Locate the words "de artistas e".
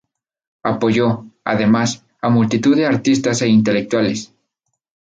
2.75-3.49